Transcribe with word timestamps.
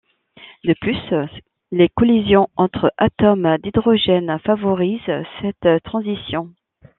De 0.63 0.73
plus, 0.81 0.97
les 1.71 1.87
collisions 1.87 2.47
entre 2.55 2.91
atomes 2.97 3.59
d'hydrogène 3.61 4.39
favorisent 4.43 5.15
cette 5.43 5.83
transition. 5.83 6.49